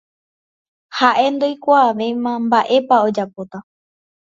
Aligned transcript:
ha'e 0.97 1.25
ndoikuaavéi 1.33 2.13
mba'épa 2.43 2.95
ojapóta 3.07 3.57